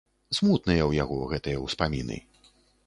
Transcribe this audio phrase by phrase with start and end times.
[0.37, 2.17] Смутныя ў яго гэтыя ўспаміны.